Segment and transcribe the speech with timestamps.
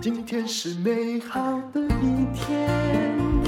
[0.00, 2.68] 今天是美好的一天。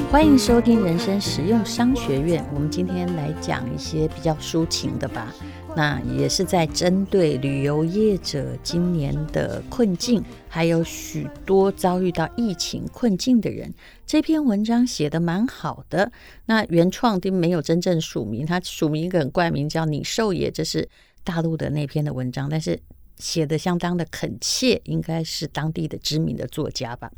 [0.08, 2.44] 欢迎收听人生实用商学院。
[2.54, 5.34] 我们今天来讲一些比较抒情的吧。
[5.76, 13.72] 那也是在针对旅游业者今年的困境，还有许多遭遇到疫情困境的人。
[14.06, 16.12] 这篇文章写得蛮好的。
[16.46, 20.88] 那原创并没有真正署名，他署名一个很怪名叫李寿野，这是
[21.24, 22.80] 大陆的那篇的文章，但是
[23.16, 27.10] 写的相当的恳切，应该是当地的知名的作家吧。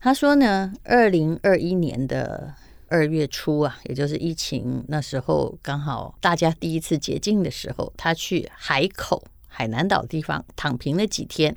[0.00, 2.54] 他说呢，二零二一年的
[2.88, 11.56] 二月初啊，也就是疫情那时候，刚好大家第一次解禁的时候，他去海口海南岛地方躺平了几天。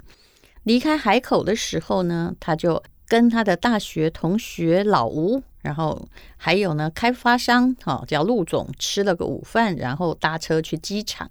[0.64, 11.30] 离开海口的时候呢，他就跟他的大学同学老吴，然后还有呢开发商哈叫陆总吃了个午饭，然后搭车去机场。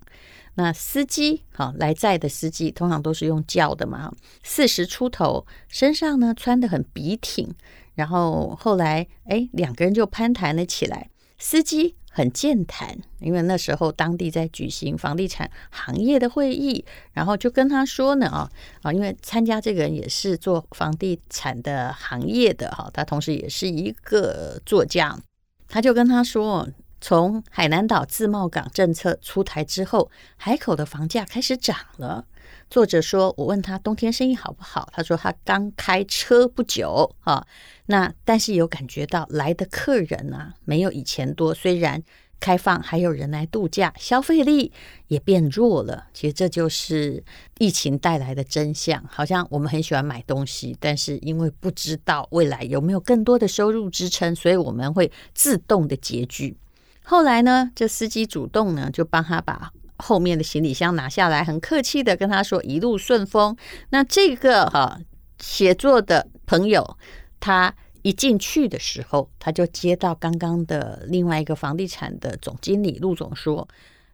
[0.56, 7.54] 那司机哦来载的司机通常都是用叫的嘛，四十出头，身上呢穿的很笔挺，
[7.94, 11.10] 然后后来哎两个人就攀谈了起来。
[11.38, 18.48] 司机很健谈，因为那时候当地在举行房地产行业的会议，然后就跟他说呢啊
[18.82, 25.18] 啊，因为参加这个人也是做房地产的行业的哈，他同时也是一个作家，
[25.68, 26.68] 他就跟他说。
[27.00, 32.24] 从海南岛自贸港政策出台之后，海口的房价开始涨了。
[32.70, 34.88] 作者说：“我问他冬天生意好不好？
[34.92, 37.46] 他说他刚开车不久啊。
[37.86, 41.54] 那但是有感觉到来的客人啊，没有以前多。
[41.54, 42.02] 虽然
[42.40, 44.72] 开放还有人来度假，消费力
[45.08, 46.06] 也变弱了。
[46.12, 47.22] 其实这就是
[47.58, 49.02] 疫情带来的真相。
[49.08, 56.56] 好像我们很喜欢买东西，但是因为不知道未来有没有更多的收入支撑，所以我们会自动的拮据。”
[57.06, 63.56] 后来呢，这司机主动呢，就帮他把后面的行李箱拿下来，很客气的跟他说一路顺风。
[63.90, 64.98] 那这个哈
[65.38, 66.96] 写作的朋友，
[67.40, 73.66] 他一进去的时候，他就接到刚刚的另外一个房地产的总经理陆总说，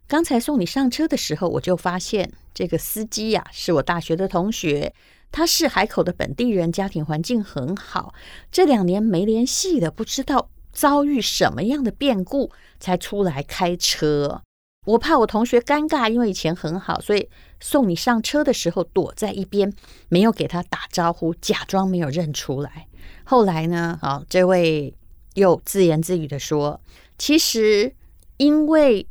[0.07, 4.93] 刚才送你上车的时候，我就发现这个司机呀，是我大学的同学，
[5.31, 8.13] 他是海口的本地人，家庭环境很好，
[8.51, 10.49] 这两年没联系的，不知道。
[10.73, 14.41] 遭遇什么样的变故才出来开车？
[14.85, 19.71] 我怕我同学尴尬，因为以前很好，所以送你上车的时候躲在一边，
[20.09, 22.87] 没有给他打招呼，假装没有认出来。
[23.23, 23.99] 后来呢？
[24.01, 24.91] 啊，这位
[25.35, 26.81] 又自言自语的说
[27.19, 27.93] ：“其实
[28.37, 29.05] 因为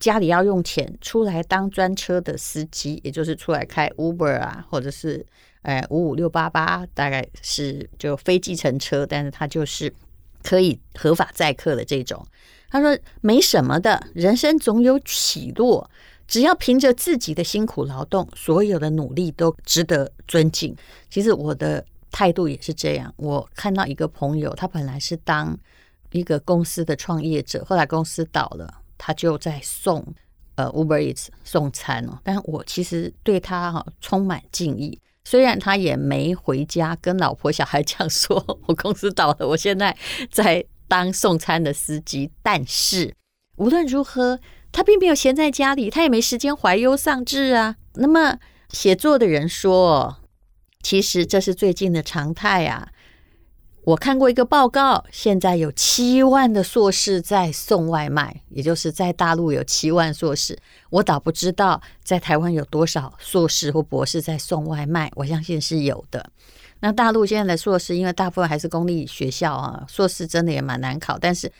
[0.00, 5.24] 家里要用钱，出来当专车的司机，也就是出来开 Uber 啊，或者是
[5.62, 9.94] 呃五五六八八，大概是就非计程车，但是他就是。”
[10.44, 12.22] 可以合法载客的这种，
[12.70, 15.88] 他说没什么的，人生总有起落，
[16.26, 20.74] 只要凭着自己的辛苦劳动，所有的努力都值得尊敬。
[21.08, 23.12] 其实我的态度也是这样。
[23.16, 25.56] 我看到一个朋友，他本来是当
[26.10, 30.04] 一个公司的创业者，后来公司倒了，他就在送
[30.56, 32.18] 呃 Uber Eats 送餐哦。
[32.24, 34.98] 但我其实对他哈充满敬意。
[35.26, 39.96] 虽然他也没回家跟老婆小孩讲说， 我公司倒了，我现在
[40.30, 43.14] 在当送餐的司机，但是
[43.56, 44.40] 无论如何，
[44.72, 47.76] 他并没有闲在家里，他也没时间怀忧丧志啊。
[47.94, 48.38] 那么
[48.70, 50.16] 写作的人说，
[50.82, 52.88] 其实这是最近的常态啊。
[53.84, 60.58] 我看过一个报告，现在有七万的硕士在送外卖，也就是在大陆有七万硕士。
[60.88, 66.30] 我倒不知道在台湾有多少硕士或博士在送外卖，我相信是有的。
[66.84, 71.50] 那大陆现在的硕士，因为大部分还是公立学校啊，硕士真的也蛮难考，但是。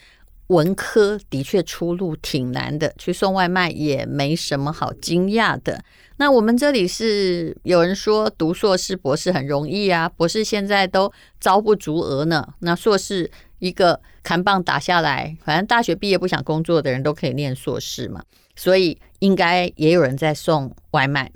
[0.48, 5.82] 文科的确出路挺难的，去送外卖也没什么好惊讶的。
[6.18, 12.46] 那我们这里是有人说读硕士、博士很容易啊，博士现在都招不足额呢。
[12.58, 18.22] 那硕士一个扛棒打下来，反正大学毕业不想工作的人都可以念硕士嘛，
[18.54, 21.32] 所以应该也有人在送外卖。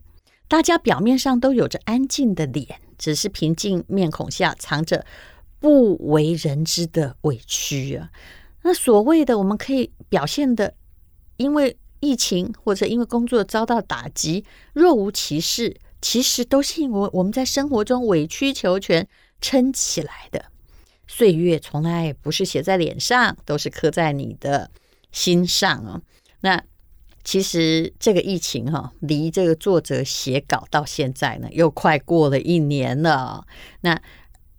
[0.49, 5.06] 大家表面上都有着安静的脸，只是平静面孔下藏着
[5.59, 8.11] 不为人知的委屈啊。
[8.62, 10.75] 那所谓的我们可以表现的，
[11.37, 19.09] 因为疫情或者因为工作遭到打击，若无其事，其实都是因为我们在生活中委曲求全
[19.41, 20.45] 撑起来的。
[21.06, 24.71] 岁月从来不是写在脸上，都是刻在你的
[25.11, 26.03] 心上啊。
[26.41, 26.62] 那
[27.29, 33.45] 其实这个疫情哈，离这个作者写稿到现在呢，又快过了一年了。
[33.83, 34.01] 那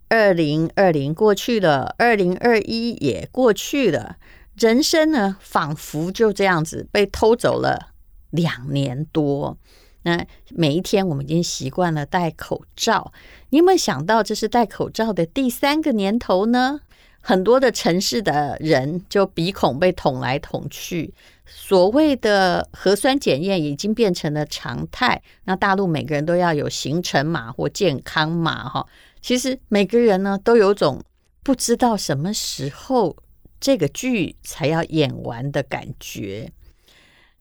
[0.07, 4.17] 二零二零过去了，二零二一也过去了，
[4.55, 7.93] 人生呢，仿佛就这样子被偷走了
[8.29, 9.57] 两年多。
[10.03, 13.11] 那每一天我们已经习惯了戴口罩，
[13.49, 16.81] 你有没有想到这是戴口罩的第三个年头呢？
[17.21, 21.13] 很多的城市的人就鼻孔被捅来捅去，
[21.45, 25.21] 所谓的核酸检验已经变成了常态。
[25.43, 28.85] 那大陆每个人都要有行程码或健康码哈，
[29.21, 31.03] 其实每个人呢都有种
[31.43, 33.15] 不知道什么时候
[33.59, 36.51] 这个剧才要演完的感觉。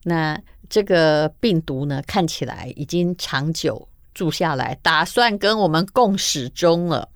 [0.02, 7.08] 那这个病毒呢，看起来已经长久住下来，打算跟我们共始终了。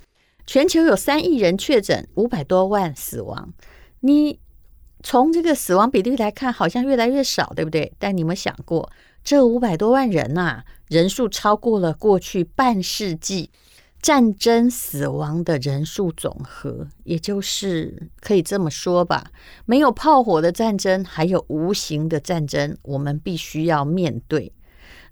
[0.52, 3.54] 全球有三亿人确诊，五百多万死亡。
[4.00, 4.38] 你
[5.02, 7.94] 从这个死亡比例来看，好像越来越少，对不对？
[7.98, 8.92] 但你们想过，
[9.24, 13.50] 这五百多万人呐，人数超过了过去半世纪
[14.02, 19.30] 战争死亡的人数总和，也就是可以这么说吧，
[19.64, 24.52] 没有炮火的战争，还有无形的战争，我们必须要面对。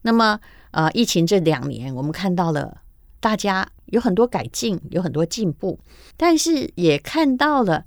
[0.02, 0.38] 那么，
[0.72, 2.82] 呃，疫情这两年，我们看到了
[3.20, 5.78] 大家有很多改进，有很多进步，
[6.16, 7.84] 但是也看到了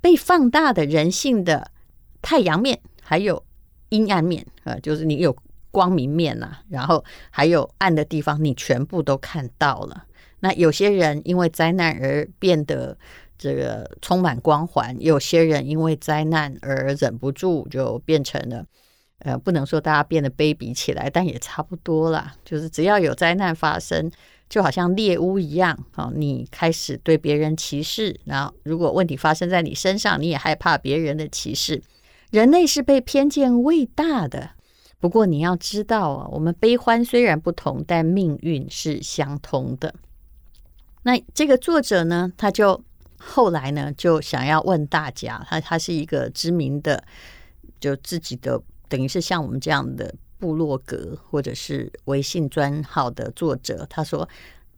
[0.00, 1.70] 被放大的人性的
[2.22, 3.44] 太阳面，还有
[3.88, 5.36] 阴暗面，呃，就是你有
[5.70, 10.04] 光明面呐，然后还有暗的地方，你全部都看到了。
[10.40, 12.96] 那有些人因为灾难而变得
[13.36, 18.64] 这个充满光环，有些人因为灾难而忍不住就变成了，
[19.20, 22.34] 呃，不能说大家变得卑鄙起来，但也差不多啦。
[22.44, 24.10] 就是只要有灾难发生，
[24.48, 31.82] 就好像猎巫一样哦，你开始对别人歧视，然后如果问题发生在你身上，你也害怕别人的歧视。
[32.30, 34.50] 人类是被偏见喂大的。
[34.98, 39.94] 不过你要知道啊，我们悲欢虽然不同，但命运是相通的。
[41.02, 42.82] 那这个作者呢，他就
[43.18, 47.04] 后来呢，就想要问大家，他他是一个知名的，
[47.78, 53.86] 就自己的等于是像我们这样的部落格或者是微信专号的作者。
[53.90, 54.28] 他说：“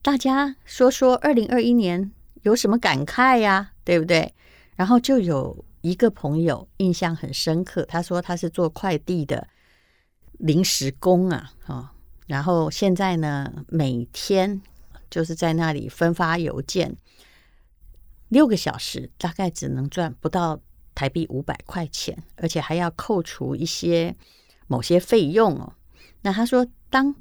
[0.03, 2.11] 大家说说，二零二一年
[2.43, 3.73] 有什么感慨呀？
[3.85, 4.35] 对不对？”
[4.77, 9.49] 然后就有一个朋友印象很深刻，他说他是做快递的
[10.33, 11.93] 临时工啊，哈，
[12.27, 14.61] 然后现在呢，每天。
[15.11, 16.95] 就是在那里分发邮件，
[18.29, 20.61] 六个小时大概只能赚不到
[20.95, 24.15] 台币五百块钱，而且还要扣除一些
[24.69, 25.73] 某些费用哦。
[26.23, 27.15] 那他说，当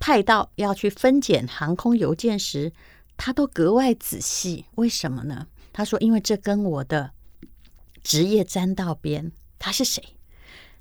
[0.00, 2.72] 派到要去分拣航空邮件时，
[3.16, 4.64] 他都格外仔细。
[4.74, 5.46] 为什么呢？
[5.72, 7.12] 他说，因为这跟我的
[8.02, 9.30] 职业沾到边。
[9.58, 10.02] 他是谁？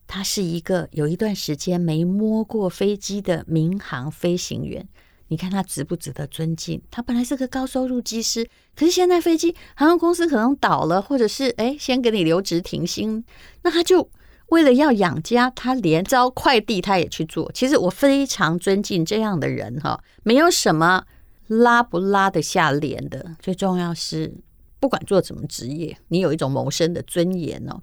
[0.06, 4.88] 他是一个有一段时间没摸过飞机的民航飞行员。
[5.30, 6.82] 你看他值不值得尊敬？
[6.92, 13.24] 他本来是个高收入机师，可是现在飞机航空公司可能倒了，或者是诶先给你留职停薪，
[13.62, 14.08] 那他就
[14.54, 17.52] 为了要养家，他连招快递他也去做。
[17.54, 21.06] 其实我非常尊敬这样的人哈，没有什么
[21.48, 24.34] 拉不拉得下脸的，最重要是
[24.80, 27.82] 不管做什么职业，你有一种谋生的尊严哦。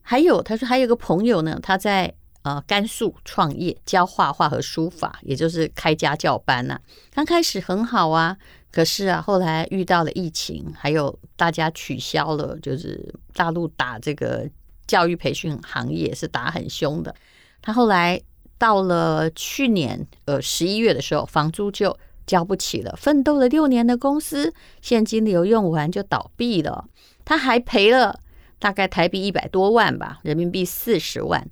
[0.00, 2.14] 还有他说还有个朋友呢，他在。
[2.42, 6.80] 呃，甘肃创业教画画和书法，也就是开家教班呐、啊。
[7.12, 8.34] 刚开始很好啊，
[8.72, 14.48] 可是啊，后来遇到了疫情，还有大家取消了，就是大陆打这个
[14.90, 17.14] 教育培训行业是打很凶的。
[17.62, 18.20] 他后来
[18.58, 26.86] 到了去年呃十一月的时候，房租就交不起了，奋斗了六年的公司现金流用完就倒闭了，
[27.24, 28.18] 他还赔了
[28.58, 31.48] 大概台币一百多万吧，人民币四十万。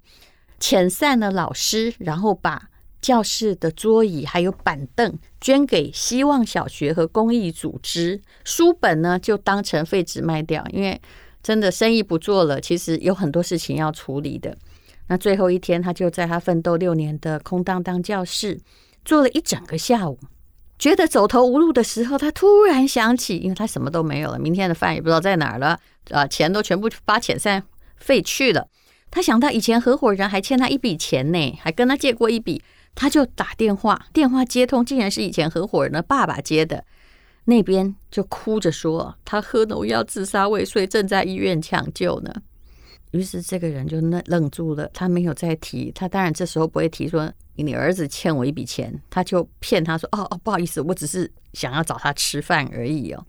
[0.59, 2.69] 遣散了老师，然后把
[3.01, 11.01] 教室的桌椅还有板凳捐给希望小学和公益组织，书本呢就当成废纸卖掉，因为
[11.43, 14.57] 真的生意不做了，其实有很多事情要处理的。
[15.09, 18.61] 那最后一天，他就在他奋斗六年的空荡荡教室
[19.05, 20.19] 坐了一整个下午，
[20.79, 25.81] 觉得走投无路的时候，他突然想起，因为他什么都没有了，明天的饭也不知道在哪儿了，
[26.11, 27.63] 啊，钱都全部发遣散
[27.97, 28.69] 费去了。
[29.11, 32.63] 他想到以前合伙人还欠他一笔钱呢，还跟他借过一笔，
[32.95, 36.85] 他就打电话，电话接通，竟然是以前合伙人的爸爸接的，
[37.49, 42.31] 那边就哭着说他喝农药自杀未遂，正在医院抢救呢。
[43.13, 53.25] 于是这个人就愣愣住了，他没有再提，他当然这时候不会提说你儿子欠我一笔钱，他就骗他说哦哦不好意思，我只是想要找他吃饭而已哦。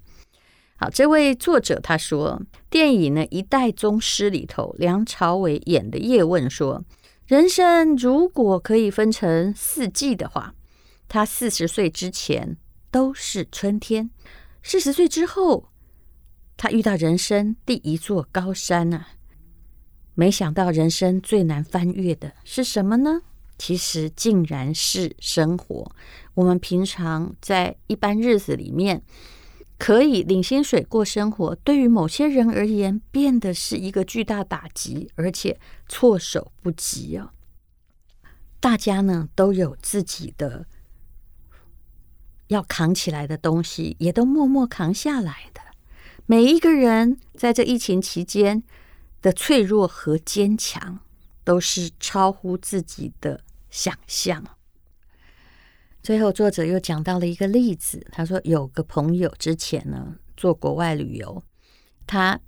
[0.76, 6.84] 好，这位作者他说，电影呢《一代宗师》里头，梁朝伟演的叶问说，
[7.26, 10.54] 人生如果可以分成四季的话，
[11.08, 12.58] 他四十岁之前
[12.92, 14.10] 都是春天，
[14.64, 15.70] 四十岁之后，
[16.58, 19.08] 他遇到人生第一座高山啊，
[20.16, 23.22] 没想到人生最难翻越的是什么呢？
[23.58, 25.92] 其实竟然是生活。
[26.34, 29.04] 我们平常在一般日子里面
[29.78, 37.34] 可以领薪水过生活，对于某些人而言，变得是一个巨大打击，而且措手不及啊！
[38.62, 40.66] 大家呢都有自己的
[42.50, 45.62] 要扛起来的东西，也都默默扛下来的。
[46.26, 48.62] 每一个人在这疫情期间
[49.22, 51.00] 的脆弱和坚强，
[51.44, 54.44] 都是超乎自己的想象。
[56.04, 61.44] 最后，作者又讲到了一个例子，他说有个朋友之前呢做国外旅游，
[62.08, 62.40] 他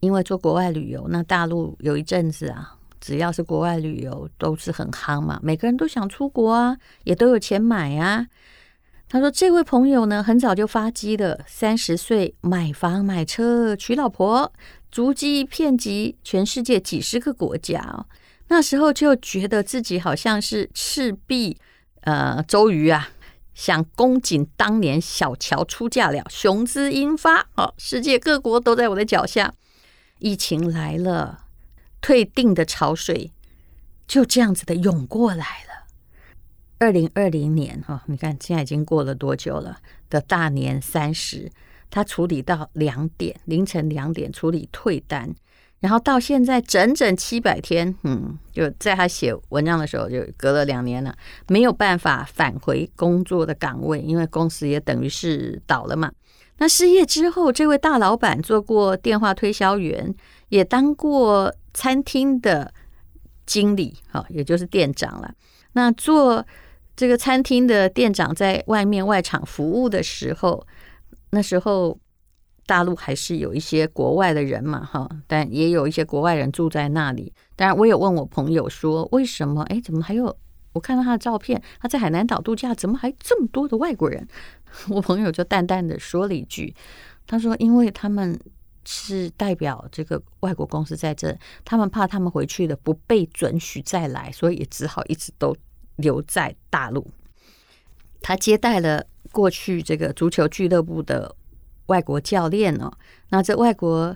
[0.00, 8.26] 因为做国外旅游，那大陆有一阵子啊，只要是国外旅游都是很夯嘛，每个人都想出国啊，也都有钱买啊。
[9.08, 14.52] 他说这位朋友呢，很早就发迹了，三十岁买房买车娶老婆，
[14.90, 18.06] 足迹遍及全世界几十个国家。
[18.48, 21.56] 那时候就觉得自己好像是赤壁。
[22.02, 23.10] 呃，周瑜啊，
[23.54, 29.52] 想公瑾当年小乔出嫁了，雄姿英发，哦，世界各国都在我的脚下。
[30.18, 31.44] 疫情来了，
[32.00, 33.32] 退订的潮水
[34.06, 35.67] 就这样子的涌过来了。
[36.78, 39.76] 二零二零年，哈，你看现在已经过了多久了？
[40.08, 41.50] 的大年三十，
[41.90, 45.34] 他处理到两点，凌晨两点处理退单。
[45.80, 51.14] 然后到现在整整七百天，嗯，就在他写文章的时候，就隔了两年了，
[51.46, 56.10] 没有办法返回工作的岗位，因为公司也等于是倒了嘛。
[56.58, 60.12] 那失业之后，这位大老板做过电话推销员，
[60.48, 62.72] 也当过餐厅的
[63.46, 65.32] 经理，哈，也就是店长了。
[65.74, 66.44] 那做
[66.98, 70.66] 这个餐厅的店长，在外面外场服务的时候，
[71.30, 71.96] 那时候。
[72.66, 77.32] 大陆还是有一些国外的人嘛，哈，但也有一些国外人住在那里。
[77.56, 79.62] 当然，我有问我朋友说，为什么？
[79.70, 80.36] 哎，怎么还有？
[80.74, 84.28] 我看到他的照片，他在海南岛度假，怎么还这么多的外国人？
[84.90, 86.74] 我朋友就淡淡的说了一句，
[87.26, 88.38] 他说，因为他们
[88.84, 95.56] 是代表这个外国公司在这，他们怕他们回去了不被准许再来，所以也只好一直都
[95.98, 97.06] 留在大陆。
[98.20, 101.36] 他接待了过去这个足球俱乐部的。
[101.88, 102.92] 外国教练哦，
[103.30, 104.14] 那这外国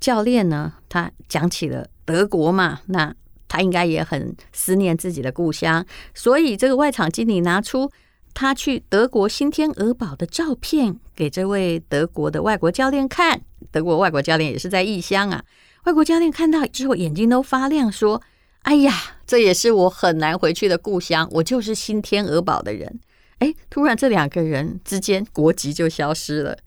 [0.00, 3.14] 教练呢，他讲起了德国嘛，那
[3.46, 5.84] 他应该也很思念自己的故乡，
[6.14, 7.92] 所以这个外场经理拿出
[8.32, 13.42] 他去德国新天鹅堡的照片给这位德国的外国教练看。
[13.70, 15.44] 德国外国教练也是在异乡啊，
[15.84, 18.22] 外国教练看到之后眼睛都发亮，说
[18.62, 18.92] ：“哎呀，
[19.26, 23.00] 这也是我很难回去的故乡，我就是新天鹅堡的人。”
[23.40, 26.58] 哎，突然这两个人之间国籍就消失了。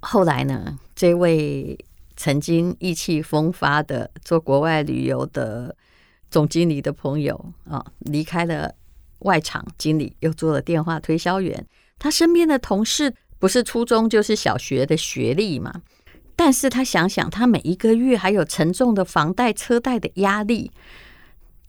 [0.00, 1.78] 后来呢，这位
[2.16, 5.76] 曾经意气风发的做国外旅游的
[6.30, 8.74] 总经理的朋友啊，离开了
[9.18, 11.66] 外场经理，又做了电话推销员。
[11.98, 15.82] 他身边的同事不是初中就是小学的学历嘛？
[16.34, 20.72] 但是他想想，他每一个月还有沉重的房贷、车贷的压力，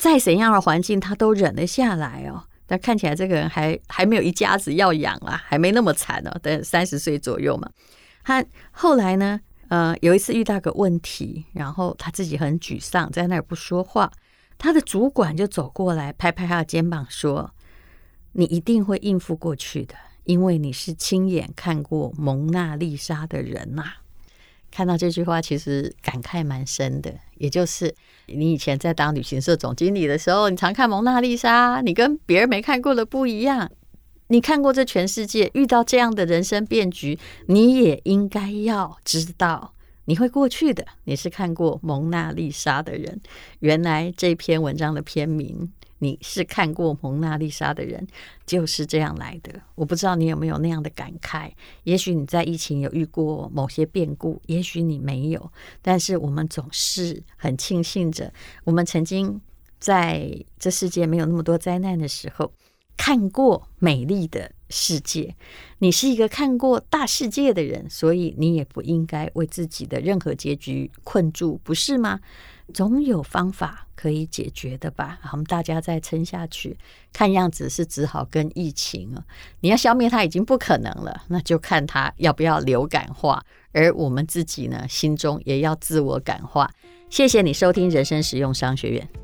[0.03, 2.43] 再怎样的环境他都忍得下来哦。
[2.65, 7.69] 但看起来这个人还还没有一家子要养啊，还没那么惨哦，等三十岁左右嘛。
[8.21, 9.39] 他后来呢？
[9.69, 14.11] 呃，有一次遇到个问题，然后他自己很沮丧，在那儿不说话。
[14.57, 17.49] 他的主管就走过来，拍拍他的肩膀，说
[18.33, 19.95] ：“你一定会应付过去的，
[20.25, 23.85] 因为你是亲眼看过蒙娜丽莎的人呐。”
[24.73, 27.13] 看到这句话，其实感慨蛮深的。
[27.37, 27.93] 也就是
[28.25, 33.69] 你以前在当旅行社总经理的时候，你常看蒙娜丽莎，你跟别人没看过的不一样。
[34.29, 39.75] 你看过这全世界，遇到这样的人生变局，你也应该要知道
[40.05, 40.83] 你会过去的。
[41.03, 43.21] 你是看过蒙娜丽莎的人，
[43.59, 45.71] 原来这篇文章的篇名，
[46.03, 48.05] 你是看过蒙娜丽莎的人，
[48.45, 49.61] 就是这样来的。
[49.75, 51.49] 我不知道你有没有那样的感慨？
[51.85, 55.51] 也许你在疫情有遇过某些变故，也许你没有。
[55.81, 58.33] 但是我们总是很庆幸着，
[58.65, 59.39] 我们曾经
[59.79, 62.51] 在这世界没有那么多灾难的时候。
[62.95, 65.35] 看过美丽的世界，
[65.79, 72.19] 你是一个看过大世界的人，所以你也不应该为自己的任何结局困住，不是吗？
[72.73, 75.19] 总有方法可以解决的吧？
[75.31, 76.77] 我们大家再撑下去，
[77.11, 79.25] 看样子是只好跟疫情了。
[79.61, 86.69] 你要消灭它已经不可能了，那就看它要不要流感化，而我们自己呢，心中也要自我感化。
[87.09, 89.22] 谢谢你收听人生实用商学院。